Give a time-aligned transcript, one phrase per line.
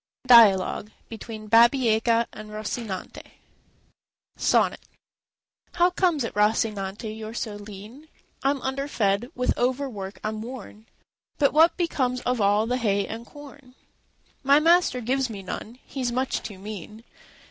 [0.25, 3.21] DIALOGUE Between Babieca and Rocinante
[4.35, 4.97] SONNET B.
[5.73, 8.07] "How comes it, Rocinante, you're so lean?"
[8.41, 8.49] R.
[8.49, 10.85] "I'm underfed, with overwork I'm worn." B.
[11.37, 13.75] "But what becomes of all the hay and corn?" R.
[14.41, 17.03] "My master gives me none; he's much too mean."